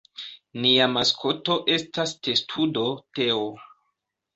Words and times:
Nia 0.65 0.87
maskoto 0.93 1.59
estas 1.77 2.17
testudo 2.31 2.91
Teo. 3.17 3.51